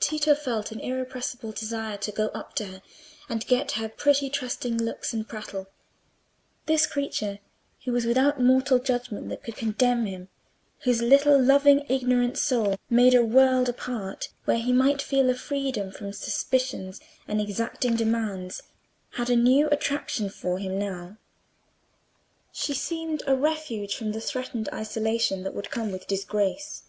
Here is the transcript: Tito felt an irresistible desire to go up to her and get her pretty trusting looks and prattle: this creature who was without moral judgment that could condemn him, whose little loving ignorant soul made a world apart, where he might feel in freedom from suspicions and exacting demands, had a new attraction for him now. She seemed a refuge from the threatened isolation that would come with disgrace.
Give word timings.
Tito 0.00 0.34
felt 0.34 0.72
an 0.72 0.80
irresistible 0.80 1.52
desire 1.52 1.98
to 1.98 2.10
go 2.10 2.28
up 2.28 2.54
to 2.54 2.64
her 2.64 2.82
and 3.28 3.46
get 3.46 3.72
her 3.72 3.86
pretty 3.86 4.30
trusting 4.30 4.78
looks 4.78 5.12
and 5.12 5.28
prattle: 5.28 5.66
this 6.64 6.86
creature 6.86 7.40
who 7.84 7.92
was 7.92 8.06
without 8.06 8.40
moral 8.40 8.78
judgment 8.78 9.28
that 9.28 9.42
could 9.44 9.56
condemn 9.56 10.06
him, 10.06 10.28
whose 10.84 11.02
little 11.02 11.38
loving 11.38 11.84
ignorant 11.90 12.38
soul 12.38 12.76
made 12.88 13.14
a 13.14 13.22
world 13.22 13.68
apart, 13.68 14.30
where 14.46 14.56
he 14.56 14.72
might 14.72 15.02
feel 15.02 15.28
in 15.28 15.34
freedom 15.34 15.90
from 15.92 16.14
suspicions 16.14 16.98
and 17.28 17.38
exacting 17.38 17.94
demands, 17.94 18.62
had 19.16 19.28
a 19.28 19.36
new 19.36 19.68
attraction 19.68 20.30
for 20.30 20.58
him 20.58 20.78
now. 20.78 21.18
She 22.52 22.72
seemed 22.72 23.22
a 23.26 23.36
refuge 23.36 23.94
from 23.96 24.12
the 24.12 24.20
threatened 24.22 24.70
isolation 24.72 25.42
that 25.42 25.52
would 25.52 25.70
come 25.70 25.92
with 25.92 26.06
disgrace. 26.06 26.84